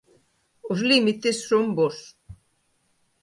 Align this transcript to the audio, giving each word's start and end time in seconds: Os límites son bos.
Os 0.71 0.79
límites 0.89 1.37
son 1.49 1.65
bos. 1.77 1.97